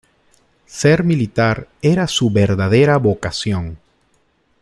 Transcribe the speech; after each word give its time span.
Ser 0.65 1.03
militar 1.03 1.67
era 1.79 2.07
su 2.07 2.31
verdadera 2.31 2.97
vocación. 2.97 3.77